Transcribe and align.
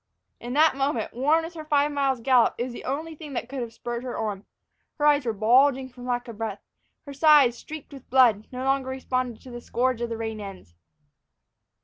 In 0.39 0.53
that 0.53 0.75
moment, 0.75 1.13
worn 1.13 1.43
with 1.45 1.53
her 1.53 1.63
five 1.63 1.91
miles' 1.91 2.21
gallop, 2.21 2.55
it 2.57 2.63
was 2.63 2.73
the 2.73 2.85
only 2.85 3.13
thing 3.13 3.33
that 3.33 3.47
could 3.47 3.59
have 3.61 3.71
spurred 3.71 4.01
her 4.01 4.17
on. 4.17 4.45
Her 4.97 5.05
eyes 5.05 5.27
were 5.27 5.31
bulging 5.31 5.89
from 5.89 6.07
lack 6.07 6.27
of 6.27 6.39
breath. 6.39 6.63
Her 7.05 7.13
sides, 7.13 7.55
streaked 7.55 7.93
with 7.93 8.09
blood, 8.09 8.47
no 8.51 8.63
longer 8.63 8.89
responded 8.89 9.43
to 9.43 9.51
the 9.51 9.61
scourge 9.61 10.01
of 10.01 10.09
the 10.09 10.17
rein 10.17 10.39
ends. 10.41 10.73